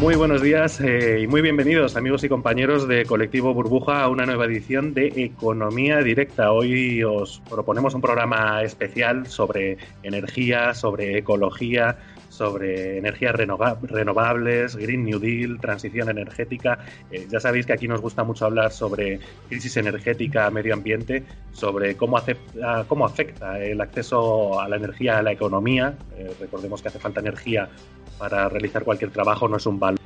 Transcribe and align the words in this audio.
Muy 0.00 0.14
buenos 0.14 0.42
días 0.42 0.78
eh, 0.82 1.20
y 1.22 1.26
muy 1.26 1.40
bienvenidos 1.40 1.96
amigos 1.96 2.22
y 2.22 2.28
compañeros 2.28 2.86
de 2.86 3.06
Colectivo 3.06 3.54
Burbuja 3.54 4.02
a 4.02 4.08
una 4.10 4.26
nueva 4.26 4.44
edición 4.44 4.92
de 4.92 5.06
Economía 5.16 6.00
Directa. 6.02 6.52
Hoy 6.52 7.02
os 7.02 7.40
proponemos 7.48 7.94
un 7.94 8.02
programa 8.02 8.62
especial 8.62 9.26
sobre 9.26 9.78
energía, 10.02 10.74
sobre 10.74 11.16
ecología, 11.16 11.96
sobre 12.28 12.98
energías 12.98 13.34
renova- 13.34 13.78
renovables, 13.82 14.76
Green 14.76 15.02
New 15.06 15.18
Deal, 15.18 15.58
transición 15.60 16.10
energética. 16.10 16.78
Eh, 17.10 17.26
ya 17.30 17.40
sabéis 17.40 17.64
que 17.64 17.72
aquí 17.72 17.88
nos 17.88 18.02
gusta 18.02 18.22
mucho 18.22 18.44
hablar 18.44 18.72
sobre 18.72 19.18
crisis 19.48 19.78
energética, 19.78 20.50
medio 20.50 20.74
ambiente, 20.74 21.24
sobre 21.52 21.96
cómo, 21.96 22.18
acepta- 22.18 22.84
cómo 22.86 23.06
afecta 23.06 23.58
el 23.64 23.80
acceso 23.80 24.60
a 24.60 24.68
la 24.68 24.76
energía 24.76 25.16
a 25.16 25.22
la 25.22 25.32
economía. 25.32 25.94
Eh, 26.18 26.30
recordemos 26.38 26.82
que 26.82 26.88
hace 26.88 26.98
falta 26.98 27.20
energía 27.20 27.70
para 28.18 28.48
realizar 28.48 28.84
cualquier 28.84 29.10
trabajo, 29.10 29.48
no 29.48 29.56
es 29.56 29.66
un 29.66 29.78
valor 29.78 30.00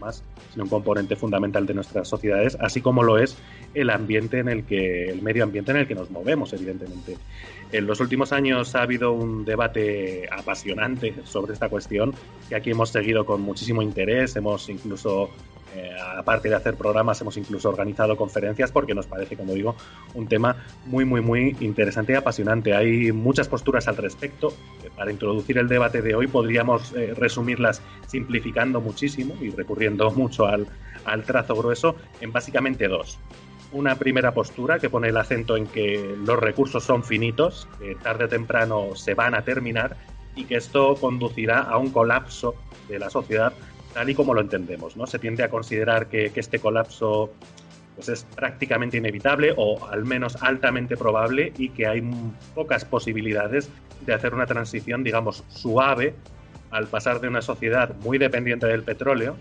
más, 0.00 0.22
sino 0.52 0.64
un 0.64 0.70
componente 0.70 1.16
fundamental 1.16 1.66
de 1.66 1.74
nuestras 1.74 2.08
sociedades, 2.08 2.56
así 2.60 2.80
como 2.80 3.02
lo 3.02 3.18
es 3.18 3.36
el 3.74 3.90
ambiente 3.90 4.38
en 4.38 4.48
el 4.48 4.64
que, 4.64 5.10
el 5.10 5.22
medio 5.22 5.44
ambiente 5.44 5.72
en 5.72 5.78
el 5.78 5.86
que 5.86 5.94
nos 5.94 6.10
movemos, 6.10 6.52
evidentemente. 6.52 7.16
En 7.72 7.86
los 7.86 8.00
últimos 8.00 8.32
años 8.32 8.74
ha 8.74 8.82
habido 8.82 9.12
un 9.12 9.44
debate 9.44 10.28
apasionante 10.30 11.14
sobre 11.24 11.54
esta 11.54 11.68
cuestión, 11.68 12.14
que 12.48 12.54
aquí 12.54 12.70
hemos 12.70 12.90
seguido 12.90 13.24
con 13.24 13.40
muchísimo 13.40 13.82
interés, 13.82 14.36
hemos 14.36 14.68
incluso, 14.68 15.30
eh, 15.74 15.90
aparte 16.16 16.48
de 16.48 16.54
hacer 16.54 16.76
programas, 16.76 17.20
hemos 17.20 17.36
incluso 17.36 17.68
organizado 17.68 18.16
conferencias 18.16 18.70
porque 18.70 18.94
nos 18.94 19.06
parece, 19.06 19.36
como 19.36 19.54
digo, 19.54 19.74
un 20.14 20.28
tema 20.28 20.56
muy, 20.86 21.04
muy, 21.04 21.20
muy 21.20 21.56
interesante 21.60 22.12
y 22.12 22.16
apasionante. 22.16 22.74
Hay 22.74 23.10
muchas 23.12 23.48
posturas 23.48 23.88
al 23.88 23.96
respecto. 23.96 24.52
Para 24.96 25.10
introducir 25.10 25.58
el 25.58 25.68
debate 25.68 26.02
de 26.02 26.14
hoy 26.14 26.28
podríamos 26.28 26.92
eh, 26.92 27.14
resumirlas 27.16 27.82
simplificando 28.06 28.80
muchísimo 28.80 29.34
y 29.40 29.50
recurriendo 29.50 30.10
mucho 30.12 30.46
al, 30.46 30.68
al 31.04 31.24
trazo 31.24 31.54
grueso 31.56 31.96
en 32.20 32.32
básicamente 32.32 32.86
dos. 32.86 33.18
Una 33.72 33.96
primera 33.96 34.32
postura 34.32 34.78
que 34.78 34.88
pone 34.88 35.08
el 35.08 35.16
acento 35.16 35.56
en 35.56 35.66
que 35.66 36.16
los 36.24 36.38
recursos 36.38 36.84
son 36.84 37.02
finitos, 37.02 37.66
que 37.80 37.96
tarde 37.96 38.26
o 38.26 38.28
temprano 38.28 38.94
se 38.94 39.14
van 39.14 39.34
a 39.34 39.42
terminar 39.42 39.96
y 40.36 40.44
que 40.44 40.56
esto 40.56 40.94
conducirá 40.94 41.60
a 41.60 41.76
un 41.78 41.90
colapso 41.90 42.54
de 42.88 43.00
la 43.00 43.10
sociedad 43.10 43.52
tal 43.94 44.10
y 44.10 44.14
como 44.14 44.34
lo 44.34 44.42
entendemos. 44.42 44.96
¿no? 44.96 45.06
Se 45.06 45.18
tiende 45.18 45.42
a 45.42 45.48
considerar 45.48 46.08
que, 46.08 46.30
este 46.34 46.58
colapso 46.58 47.32
pues 47.94 48.08
es 48.08 48.24
prácticamente 48.34 48.96
inevitable 48.96 49.54
o 49.56 49.86
al 49.86 50.04
menos 50.04 50.36
altamente 50.42 50.96
probable 50.96 51.52
y 51.56 51.68
que 51.68 51.86
hay 51.86 52.02
pocas 52.52 52.84
posibilidades 52.84 53.70
de 54.04 54.12
hacer 54.12 54.34
una 54.34 54.46
transición, 54.46 55.04
digamos, 55.04 55.44
suave 55.48 56.14
al 56.72 56.88
pasar 56.88 57.20
de 57.20 57.28
una 57.28 57.40
sociedad 57.40 57.94
muy 58.00 58.18
dependiente 58.18 58.66
del 58.66 58.82
petróleo 58.82 59.36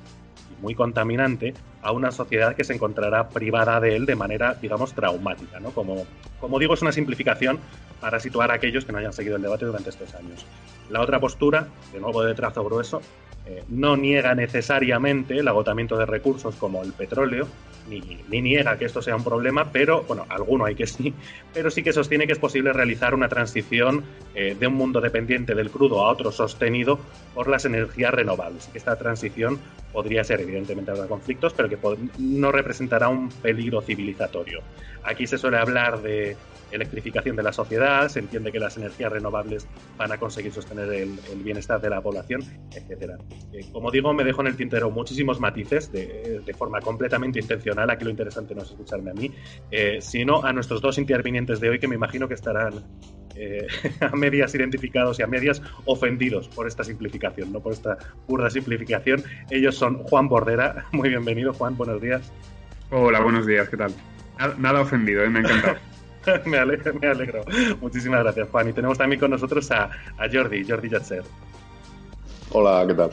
y 0.52 0.62
muy 0.62 0.75
contaminante 0.75 1.56
a 1.84 1.92
una 1.92 2.12
sociedad 2.12 2.56
que 2.56 2.64
se 2.64 2.74
encontrará 2.74 3.30
privada 3.30 3.80
de 3.80 3.96
él 3.96 4.06
de 4.06 4.16
manera, 4.16 4.56
digamos, 4.56 4.94
traumática. 4.94 5.60
¿no? 5.60 5.72
Como, 5.72 6.06
como 6.40 6.58
digo, 6.58 6.74
es 6.74 6.82
una 6.82 6.92
simplificación 6.92 7.60
para 8.00 8.20
situar 8.20 8.52
a 8.52 8.56
aquellos 8.56 8.86
que 8.86 8.92
no 8.92 8.98
hayan 8.98 9.14
seguido 9.14 9.36
el 9.36 9.42
debate 9.42 9.66
durante 9.66 9.90
estos 9.90 10.14
años. 10.16 10.46
La 10.90 11.02
otra 11.02 11.20
postura, 11.20 11.68
de 11.92 12.00
nuevo 12.00 12.24
de 12.24 12.34
trazo 12.36 12.64
grueso, 12.64 13.02
eh, 13.46 13.64
no 13.68 13.98
niega 13.98 14.36
necesariamente 14.36 15.38
el 15.38 15.48
agotamiento 15.48 15.98
de 15.98 16.06
recursos 16.06 16.56
como 16.56 16.82
el 16.82 16.94
petróleo, 16.94 17.48
ni, 17.90 18.00
ni, 18.30 18.42
niega 18.42 18.78
que 18.78 18.86
esto 18.86 19.02
sea 19.02 19.18
un 19.18 19.24
problema, 19.26 19.72
pero, 19.74 20.04
bueno, 20.04 20.26
alguno 20.30 20.64
hay 20.64 20.76
que 20.76 20.88
sí, 20.88 21.14
pero 21.54 21.70
sí 21.70 21.84
que 21.84 21.92
sostiene 21.92 22.26
que 22.26 22.32
es 22.32 22.40
posible 22.40 22.72
realizar 22.72 23.14
una 23.14 23.28
transición 23.28 24.06
eh, 24.34 24.56
de 24.58 24.68
un 24.68 24.76
mundo 24.76 25.02
dependiente 25.02 25.56
del 25.56 25.70
crudo 25.70 26.06
a 26.06 26.10
otro 26.10 26.32
sostenido 26.32 27.00
por 27.34 27.50
las 27.50 27.66
energías 27.66 28.14
renovables. 28.14 28.70
Esta 28.74 28.96
transición 28.98 29.60
podría 29.92 30.24
ser, 30.24 30.40
evidentemente, 30.40 30.92
habrá 30.92 31.08
conflictos, 31.08 31.54
pero 31.54 31.68
no 32.18 32.52
representará 32.52 33.10
un 33.10 33.30
peligro 33.30 33.82
civilizatorio. 33.82 34.62
Aquí 35.04 35.28
se 35.28 35.38
suele 35.38 35.58
hablar 35.58 36.02
de 36.02 36.38
electrificación 36.72 37.36
de 37.36 37.44
la 37.44 37.54
sociedad, 37.54 38.08
se 38.10 38.20
entiende 38.20 38.52
que 38.52 38.60
las 38.60 38.78
energías 38.78 39.12
renovables 39.12 39.68
van 39.98 40.12
a 40.12 40.18
conseguir 40.18 40.52
sostener 40.52 40.92
el, 40.92 41.20
bienestar 41.44 41.80
de 41.80 41.90
la 41.90 42.02
población, 42.02 42.42
etc. 42.72 43.14
Eh, 43.52 43.66
como 43.72 43.92
digo, 43.92 44.14
me 44.14 44.24
dejo 44.24 44.42
en 44.42 44.48
el 44.48 44.56
tintero 44.56 44.90
muchísimos 44.90 45.40
matices 45.40 45.92
de, 45.92 46.42
de, 46.44 46.54
forma 46.54 46.80
completamente 46.82 47.40
intencional. 47.40 47.90
Aquí 47.90 48.06
lo 48.06 48.10
interesante 48.10 48.56
no 48.56 48.64
es 48.64 48.72
escucharme 48.72 49.12
a 49.12 49.14
mí, 49.14 49.32
eh, 49.72 50.00
sino 50.02 50.44
a 50.44 50.54
nuestros 50.54 50.82
dos 50.82 50.98
intervinientes 50.98 51.60
de 51.60 51.70
hoy 51.70 51.80
que 51.80 51.88
me 51.88 51.96
imagino 51.96 52.28
que 52.28 52.34
estarán 52.34 52.84
eh, 53.36 53.68
a 54.02 54.16
medias 54.16 54.54
identificados 54.56 55.20
y 55.20 55.24
a 55.24 55.28
medias 55.28 55.62
ofendidos 55.86 56.48
por 56.50 56.68
esta 56.68 56.84
simplificación, 56.84 57.52
no 57.52 57.60
por 57.60 57.74
esta 57.74 57.98
burda 58.28 58.50
simplificación. 58.50 59.24
Ellos 59.50 59.76
son 59.76 60.00
Juan 60.04 60.28
Bordera. 60.28 60.86
Muy 60.92 61.10
bienvenido, 61.10 61.54
Juan, 61.54 61.78
buenos 61.78 62.02
días. 62.02 62.32
Hola, 62.92 63.22
buenos 63.22 63.46
días, 63.46 63.70
¿qué 63.70 63.78
tal? 63.78 63.94
Nada 64.58 64.82
ofendido, 64.82 65.24
¿eh? 65.24 65.30
me 65.30 65.40
ha 65.40 65.42
encantado. 65.42 65.78
me, 66.46 66.58
alegro, 66.58 66.94
me, 66.94 67.08
alegro, 67.08 67.44
Muchísimas 67.82 68.24
gracias, 68.24 68.50
Juan. 68.50 68.70
Y 68.70 68.74
tenemos 68.74 68.98
también 68.98 69.20
con 69.20 69.32
nosotros 69.32 69.70
a, 69.72 69.86
a 70.18 70.30
Jordi, 70.32 70.64
Jordi 70.68 70.90
Yatser. 70.90 71.24
Hola, 72.52 72.86
¿qué 72.88 72.94
tal? 72.94 73.12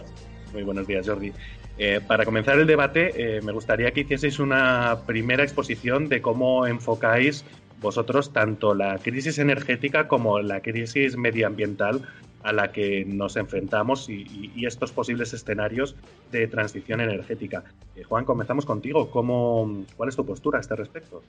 Muy 0.53 0.63
buenos 0.63 0.87
días, 0.87 1.07
Jordi. 1.09 1.33
Eh, 1.79 1.99
para 2.07 2.27
comenzar 2.27 2.59
el 2.59 2.67
debate, 2.67 3.13
eh, 3.17 3.41
me 3.41 3.53
gustaría 3.53 3.91
que 3.93 4.01
hicieseis 4.01 4.39
una 4.39 4.99
primera 5.07 5.43
exposición 5.43 6.11
de 6.11 6.21
cómo 6.21 6.67
enfocáis 6.67 7.43
vosotros 7.81 8.33
tanto 8.33 8.75
la 8.75 8.99
crisis 8.99 9.39
energética 9.39 10.07
como 10.09 10.41
la 10.41 10.61
crisis 10.61 11.17
medioambiental 11.17 12.03
a 12.43 12.53
la 12.53 12.73
que 12.73 13.05
nos 13.05 13.37
enfrentamos 13.37 14.09
y, 14.09 14.65
estos 14.67 14.93
posibles 14.93 15.33
escenarios 15.33 15.97
de 16.31 16.47
transición 16.47 17.01
energética. 17.01 17.65
Eh, 17.97 18.03
Juan, 18.05 18.25
comenzamos 18.25 18.65
contigo. 18.65 19.11
¿Cómo, 19.11 19.85
¿Cuál 19.97 20.09
es 20.09 20.17
tu 20.17 20.25
postura 20.25 20.59
a 20.59 20.61
este 20.61 20.77
respecto? 20.77 21.23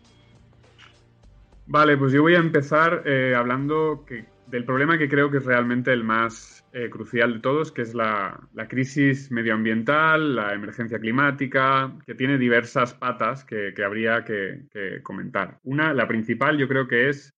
Vale, 1.68 1.98
pues 1.98 2.12
yo 2.14 2.22
voy 2.22 2.36
a 2.36 2.40
empezar 2.40 3.04
eh, 3.06 3.34
hablando 3.36 4.04
que, 4.06 4.26
del 4.48 4.66
problema 4.66 4.98
que 4.98 5.10
creo 5.10 5.32
que 5.32 5.38
es 5.38 5.46
realmente 5.46 5.92
el 5.92 6.04
más 6.04 6.61
eh, 6.74 6.90
crucial 6.90 7.34
de 7.34 7.40
todos, 7.40 7.72
que 7.72 7.82
es 7.82 7.94
la, 7.94 8.40
la, 8.54 8.68
crisis 8.68 9.32
medioambiental, 9.32 10.36
la 10.36 10.54
emergencia 10.54 11.00
climática, 11.00 11.98
que 12.06 12.16
tiene 12.16 12.38
diversas 12.38 12.94
patas 12.94 13.44
que, 13.44 13.74
que 13.76 13.84
habría 13.84 14.24
que, 14.24 15.02
comentar. 15.04 15.60
Una, 15.64 15.94
la 15.94 16.08
principal, 16.08 16.58
yo 16.58 16.68
creo 16.68 16.88
que 16.88 17.10
es 17.10 17.34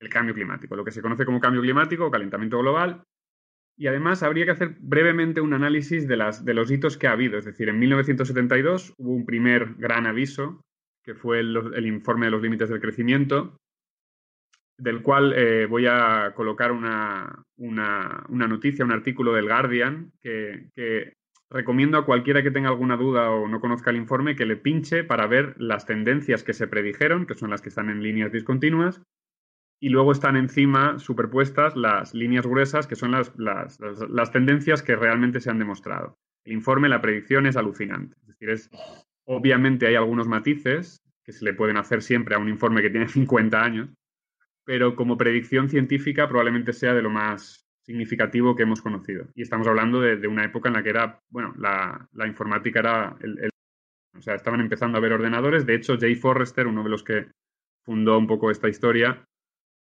el 0.00 0.08
cambio 0.08 0.34
climático, 0.34 0.76
lo 0.76 0.84
que 0.84 0.90
se 0.90 1.02
conoce 1.02 1.24
como 1.24 1.40
cambio 1.40 1.62
climático 1.62 2.06
o 2.06 2.10
calentamiento 2.10 2.58
global. 2.58 3.02
Y 3.76 3.86
además 3.86 4.22
habría 4.22 4.44
que 4.44 4.50
hacer 4.50 4.76
brevemente 4.78 5.40
un 5.40 5.54
análisis 5.54 6.06
de, 6.06 6.16
las, 6.16 6.44
de 6.44 6.52
los 6.52 6.70
hitos 6.70 6.98
que 6.98 7.06
ha 7.06 7.12
habido. 7.12 7.38
Es 7.38 7.46
decir, 7.46 7.68
en 7.68 7.78
1972 7.78 8.92
hubo 8.98 9.12
un 9.12 9.24
primer 9.24 9.74
gran 9.76 10.06
aviso 10.06 10.60
que 11.02 11.14
fue 11.14 11.40
el, 11.40 11.86
informe 11.86 12.26
de 12.26 12.32
los 12.32 12.42
límites 12.42 12.68
del 12.68 12.80
crecimiento. 12.80 13.56
Del 14.80 15.02
cual 15.02 15.32
eh, 15.36 15.66
voy 15.66 15.86
a 15.86 16.32
colocar 16.34 16.72
una, 16.72 17.44
una, 17.56 18.24
noticia, 18.28 18.84
un 18.84 18.92
artículo 18.92 19.32
del 19.32 19.46
Guardian, 19.46 20.12
que, 20.20 20.68
que, 20.74 21.14
recomiendo 21.50 21.98
a 21.98 22.06
cualquiera 22.06 22.44
que 22.44 22.52
tenga 22.52 22.68
alguna 22.68 22.96
duda 22.96 23.30
o 23.30 23.48
no 23.48 23.60
conozca 23.60 23.90
el 23.90 23.96
informe 23.96 24.36
que 24.36 24.46
le 24.46 24.56
pinche 24.56 25.02
para 25.02 25.26
ver 25.26 25.54
las 25.58 25.84
tendencias 25.84 26.44
que 26.44 26.54
se 26.54 26.68
predijeron, 26.68 27.26
que 27.26 27.34
son 27.34 27.50
las 27.50 27.60
que 27.60 27.70
están 27.70 27.90
en 27.90 28.02
líneas 28.02 28.30
discontinuas, 28.30 29.02
y 29.80 29.88
luego 29.88 30.12
están 30.12 30.36
encima 30.36 30.98
superpuestas 30.98 31.74
las 31.74 32.14
líneas 32.14 32.46
gruesas, 32.46 32.86
que 32.86 32.94
son 32.94 33.12
las, 33.12 33.32
las, 33.36 33.80
las, 33.80 34.30
tendencias 34.30 34.82
que 34.82 34.94
realmente 34.94 35.40
se 35.40 35.50
han 35.50 35.58
demostrado. 35.58 36.18
El 36.44 36.52
informe, 36.52 36.88
la 36.88 37.00
predicción 37.00 37.46
es 37.46 37.56
alucinante. 37.56 38.16
Es 38.20 38.26
decir, 38.28 38.50
es, 38.50 38.70
obviamente 39.24 39.86
hay 39.86 39.94
algunos 39.94 40.28
matices 40.28 41.02
que 41.24 41.32
se 41.32 41.44
le 41.44 41.54
pueden 41.54 41.78
hacer 41.78 42.02
siempre 42.02 42.34
a 42.34 42.38
un 42.38 42.48
informe 42.48 42.82
que 42.82 42.90
tiene 42.90 43.08
50 43.08 43.60
años, 43.60 43.88
pero 44.64 44.96
como 44.96 45.16
predicción 45.16 45.68
científica 45.68 46.28
probablemente 46.28 46.72
sea 46.72 46.94
de 46.94 47.02
lo 47.02 47.10
más 47.10 47.66
significativo 47.82 48.54
que 48.54 48.62
hemos 48.62 48.82
conocido. 48.82 49.26
Y 49.34 49.42
estamos 49.42 49.66
hablando 49.66 50.00
de, 50.00 50.26
una 50.28 50.44
época 50.44 50.68
en 50.68 50.74
la 50.74 50.82
que 50.82 50.90
era, 50.90 51.20
bueno, 51.28 51.54
la, 51.58 52.26
informática 52.26 52.80
era 52.80 53.16
el, 53.20 53.50
O 54.16 54.22
sea, 54.22 54.34
estaban 54.34 54.60
empezando 54.60 54.96
a 54.96 55.00
haber 55.00 55.12
ordenadores. 55.12 55.66
De 55.66 55.74
hecho, 55.74 55.98
Jay 55.98 56.14
Forrester, 56.14 56.66
uno 56.66 56.84
de 56.84 56.90
los 56.90 57.02
que 57.02 57.26
fundó 57.84 58.18
un 58.18 58.26
poco 58.26 58.50
esta 58.50 58.68
historia, 58.68 59.24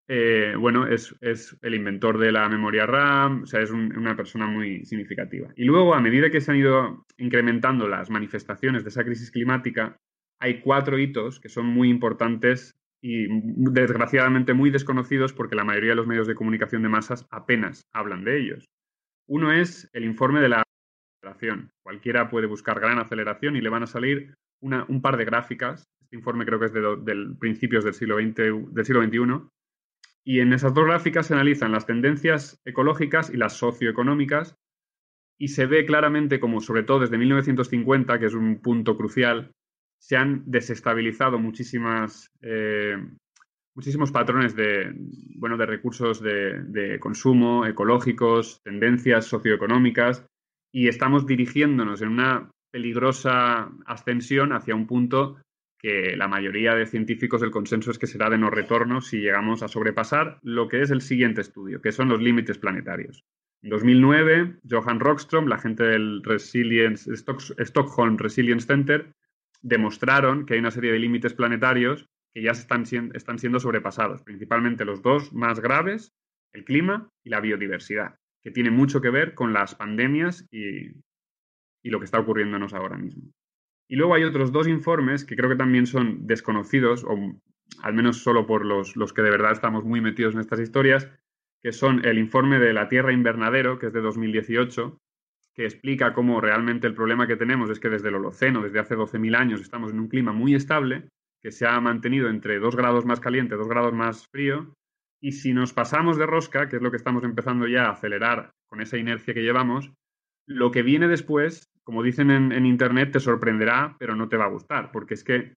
eh, 0.08 0.56
bueno, 0.58 0.88
es, 0.88 1.16
el 1.62 1.76
inventor 1.76 2.18
de 2.18 2.32
la 2.32 2.50
memoria 2.50 2.86
RAM, 2.86 3.44
o 3.44 3.46
sea, 3.46 3.62
es 3.62 3.70
una 3.70 4.16
persona 4.16 4.48
muy 4.48 4.86
significativa. 4.86 5.50
Y 5.56 5.66
luego, 5.66 5.94
a 5.94 6.02
medida 6.02 6.32
que 6.32 6.42
se 6.42 6.52
han 6.52 6.58
ido 6.58 7.06
incrementando 7.18 7.88
las 7.88 8.10
manifestaciones 8.10 8.84
de 8.84 8.90
esa 8.90 9.04
crisis 9.04 9.30
climática, 9.30 9.98
hay 10.40 10.62
cuatro 10.62 10.98
hitos 10.98 11.40
que 11.40 11.50
son 11.50 11.68
muy 11.68 11.90
importantes 11.90 12.79
y 13.02 13.28
desgraciadamente 13.30 14.54
muy 14.54 14.72
desconocidos 14.72 15.34
porque 15.34 15.56
la 15.56 15.64
mayoría 15.64 15.92
de 15.92 15.96
los 15.96 16.08
medios 16.08 16.28
de 16.28 16.36
comunicación 16.36 16.84
de 16.84 16.90
masas 16.90 17.26
apenas 17.32 17.88
hablan 17.94 18.24
de 18.24 18.40
ellos. 18.40 18.70
Uno 19.28 19.52
es 19.54 19.90
el 19.94 20.06
informe 20.06 20.42
de 20.42 20.50
la 20.50 20.64
aceleración. 21.22 21.72
Cualquiera 21.84 22.30
puede 22.30 22.48
buscar 22.48 22.80
gran 22.80 23.00
aceleración 23.00 23.56
y 23.56 23.62
le 23.62 23.70
van 23.70 23.84
a 23.84 23.88
salir 23.88 24.36
un 24.62 25.02
par 25.02 25.18
de 25.18 25.26
gráficas. 25.26 25.88
Este 26.02 26.18
informe 26.18 26.46
creo 26.46 26.60
que 26.60 26.66
es 26.66 26.74
de, 26.74 27.36
principios 27.40 27.84
del 27.84 27.94
siglo, 27.94 28.18
del 28.18 28.86
siglo 28.86 29.04
XXI. 29.04 29.48
Y 30.26 30.42
en 30.42 30.54
esas 30.54 30.74
dos 30.74 30.86
gráficas 30.86 31.28
se 31.28 31.34
analizan 31.34 31.72
las 31.72 31.86
tendencias 31.86 32.60
ecológicas 32.66 33.30
y 33.30 33.38
las 33.38 33.54
socioeconómicas 33.54 34.58
y 35.40 35.50
se 35.50 35.66
ve 35.66 35.86
claramente 35.86 36.40
como, 36.40 36.60
sobre 36.60 36.84
todo 36.84 37.00
desde 37.00 37.18
1950, 37.18 38.20
que 38.20 38.26
es 38.26 38.34
un 38.34 38.62
punto 38.62 38.98
crucial, 38.98 39.54
se 40.00 40.16
han 40.16 40.44
desestabilizado 40.46 41.38
muchísimas, 41.38 42.32
eh, 42.42 42.98
muchísimos 43.76 44.12
patrones 44.12 44.56
de, 44.56 44.94
bueno, 45.36 45.58
de 45.58 45.66
recursos 45.66 46.22
de, 46.22 46.98
consumo, 47.00 47.66
ecológicos, 47.66 48.62
tendencias 48.64 49.26
socioeconómicas, 49.26 50.26
y 50.74 50.88
estamos 50.88 51.26
dirigiéndonos 51.26 52.02
en 52.02 52.10
una 52.10 52.50
peligrosa 52.72 53.72
ascensión 53.86 54.54
hacia 54.54 54.76
un 54.76 54.88
punto 54.88 55.38
que 55.80 56.16
la 56.16 56.28
mayoría 56.28 56.76
de 56.76 56.86
científicos 56.86 57.42
del 57.42 57.52
consenso 57.52 57.90
es 57.90 57.98
que 57.98 58.08
será 58.08 58.30
de 58.30 58.38
no 58.38 58.50
retorno 58.50 59.02
si 59.02 59.20
llegamos 59.20 59.64
a 59.64 59.68
sobrepasar 59.68 60.40
lo 60.44 60.68
que 60.68 60.82
es 60.82 60.92
el 60.92 61.02
siguiente 61.02 61.42
estudio, 61.42 61.82
que 61.82 61.92
son 61.92 62.10
los 62.10 62.22
límites 62.22 62.58
planetarios. 62.58 63.24
En 63.62 63.70
2009, 63.70 64.60
Johan 64.70 65.00
Rockström, 65.00 65.48
la 65.48 65.58
gente 65.58 65.84
del 65.84 66.22
Resilience, 66.24 67.12
Stockholm 67.14 68.18
Resilience 68.18 68.68
Center, 68.68 69.14
demostraron 69.62 70.46
que 70.46 70.54
hay 70.54 70.60
una 70.60 70.72
serie 70.72 70.92
de 70.92 71.00
límites 71.00 71.34
planetarios 71.34 72.08
que 72.34 72.42
ya 72.42 72.52
están, 72.52 72.84
están 73.14 73.40
siendo 73.40 73.60
sobrepasados, 73.60 74.24
principalmente 74.24 74.86
los 74.86 75.02
dos 75.02 75.34
más 75.34 75.60
graves, 75.60 76.14
el 76.54 76.64
clima 76.64 77.10
y 77.24 77.30
la 77.30 77.42
biodiversidad, 77.42 78.16
que 78.44 78.52
tiene 78.52 78.72
mucho 78.72 79.02
que 79.02 79.10
ver 79.10 79.34
con 79.34 79.54
las 79.54 79.76
pandemias 79.76 80.48
y, 80.52 80.92
y 81.84 81.90
lo 81.90 82.00
que 82.00 82.06
está 82.06 82.20
ocurriéndonos 82.20 82.74
ahora 82.74 82.98
mismo. 82.98 83.32
Y 83.88 83.96
luego 83.96 84.14
hay 84.14 84.24
otros 84.24 84.52
dos 84.52 84.68
informes 84.68 85.26
que 85.26 85.36
creo 85.36 85.50
que 85.50 85.56
también 85.56 85.88
son 85.88 86.28
desconocidos, 86.28 87.04
o 87.04 87.18
al 87.82 87.94
menos 87.94 88.18
solo 88.18 88.46
por 88.46 88.66
los, 88.66 88.96
los 88.96 89.14
que 89.14 89.24
de 89.24 89.32
verdad 89.32 89.52
estamos 89.52 89.84
muy 89.84 90.02
metidos 90.02 90.36
en 90.36 90.42
estas 90.42 90.60
historias, 90.60 91.10
que 91.64 91.72
son 91.72 92.06
el 92.06 92.20
informe 92.20 92.60
de 92.60 92.74
la 92.74 92.88
Tierra 92.88 93.12
Invernadero, 93.12 93.80
que 93.80 93.88
es 93.88 93.94
de 93.94 94.02
2018, 94.02 95.02
que 95.60 95.66
explica 95.66 96.14
cómo 96.14 96.40
realmente 96.40 96.88
el 96.88 96.96
problema 96.96 97.28
que 97.28 97.36
tenemos 97.36 97.70
es 97.70 97.82
que 97.82 97.90
desde 97.90 98.08
el 98.08 98.16
Holoceno, 98.16 98.62
desde 98.64 98.80
hace 98.80 98.96
12.000 98.96 99.36
años, 99.36 99.60
estamos 99.60 99.92
en 99.92 100.00
un 100.00 100.08
clima 100.08 100.32
muy 100.32 100.56
estable, 100.56 101.10
que 101.42 101.52
se 101.52 101.68
ha 101.68 101.78
mantenido 101.82 102.30
entre 102.30 102.60
2 102.60 102.78
grados 102.78 103.04
más 103.04 103.20
caliente, 103.20 103.58
2 103.58 103.68
grados 103.68 103.92
más 103.92 104.26
frío, 104.32 104.74
y 105.22 105.34
si 105.34 105.52
nos 105.52 105.74
pasamos 105.74 106.18
de 106.18 106.26
rosca, 106.26 106.70
que 106.70 106.78
es 106.78 106.82
lo 106.82 106.92
que 106.92 106.96
estamos 106.96 107.26
empezando 107.26 107.68
ya 107.68 107.88
a 107.88 107.92
acelerar 107.92 108.52
con 108.70 108.80
esa 108.80 108.96
inercia 108.96 109.34
que 109.34 109.44
llevamos, 109.44 109.92
lo 110.48 110.72
que 110.72 110.82
viene 110.82 111.10
después, 111.10 111.66
como 111.84 112.04
dicen 112.04 112.32
en, 112.32 112.66
Internet, 112.66 113.12
te 113.12 113.20
sorprenderá, 113.20 113.98
pero 114.00 114.16
no 114.16 114.30
te 114.30 114.38
va 114.38 114.46
a 114.46 114.52
gustar, 114.52 114.94
porque 114.94 115.16
es 115.16 115.26
que 115.26 115.56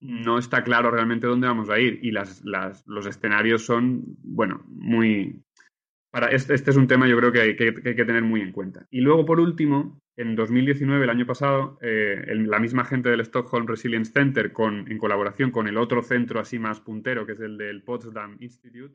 no 0.00 0.38
está 0.38 0.64
claro 0.64 0.90
realmente 0.90 1.28
dónde 1.28 1.46
vamos 1.46 1.70
a 1.70 1.78
ir 1.78 2.00
y 2.02 2.10
los 2.10 3.06
escenarios 3.06 3.64
son, 3.64 4.02
bueno, 4.20 4.64
muy, 4.66 5.44
este, 6.30 6.54
este, 6.54 6.70
es 6.70 6.76
un 6.76 6.86
tema 6.86 7.06
yo 7.06 7.16
creo 7.18 7.32
que 7.32 7.40
hay, 7.40 7.56
que 7.56 7.72
tener 7.72 8.22
muy 8.22 8.40
en 8.40 8.52
cuenta. 8.52 8.86
Y 8.90 9.00
luego, 9.00 9.24
por 9.24 9.40
último, 9.40 10.00
en 10.16 10.34
2019, 10.34 11.04
el 11.04 11.10
año 11.10 11.26
pasado, 11.26 11.78
eh, 11.80 12.24
la 12.34 12.58
misma 12.58 12.84
gente 12.84 13.10
del 13.10 13.20
Stockholm 13.20 13.66
Resilience 13.66 14.12
Center, 14.12 14.52
con, 14.52 14.90
en 14.90 14.98
colaboración 14.98 15.50
con 15.50 15.68
el 15.68 15.76
otro 15.76 16.02
centro 16.02 16.40
así 16.40 16.58
más 16.58 16.80
puntero, 16.80 17.26
que 17.26 17.32
es 17.32 17.40
el 17.40 17.56
del 17.58 17.82
Potsdam 17.82 18.36
Institute, 18.40 18.94